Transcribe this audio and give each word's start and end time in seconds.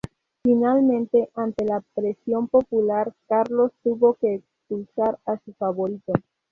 Finalmente, 0.43 1.29
ante 1.35 1.63
la 1.63 1.83
presión 1.93 2.47
popular, 2.47 3.13
Carlos 3.29 3.71
tuvo 3.83 4.15
que 4.15 4.33
expulsar 4.33 5.19
a 5.27 5.37
su 5.45 5.53
favorito. 5.53 6.13